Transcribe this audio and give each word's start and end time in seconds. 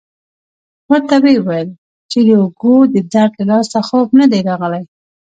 ورته 0.89 1.15
ویې 1.23 1.37
ویل 1.47 1.69
چې 2.11 2.19
د 2.27 2.29
اوږو 2.41 2.75
د 2.93 2.95
درد 3.13 3.33
له 3.39 3.45
لاسه 3.51 3.79
خوب 3.87 4.07
نه 4.19 4.25
دی 4.31 4.39
راغلی. 4.49 4.83